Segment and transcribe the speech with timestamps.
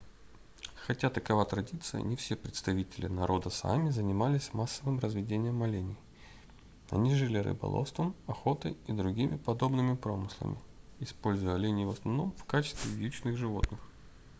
[0.87, 5.95] хотя такова традиция не все представители народа саами занимались массовым разведением оленей
[6.89, 10.57] они жили рыболовством охотой и другими подобными промыслами
[11.01, 13.79] используя оленей в основном в качестве вьючных животных